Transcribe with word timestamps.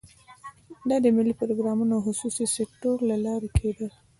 دا 0.89 0.95
د 1.03 1.05
ملي 1.17 1.33
پروګرامونو 1.41 1.91
او 1.95 2.01
خصوصي 2.07 2.45
سکتور 2.57 2.97
له 3.09 3.15
لارې 3.25 3.49
کېده. 3.57 3.87